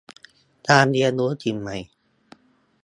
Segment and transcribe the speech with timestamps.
[0.69, 1.77] การเรียนรู้สิ่งใหม่